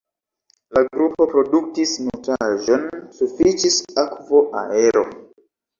La 0.77 0.81
grupo 0.95 1.27
produktis 1.33 1.93
nutraĵon, 2.07 2.89
sufiĉis 3.21 3.81
akvo, 4.07 4.45
aero. 4.67 5.11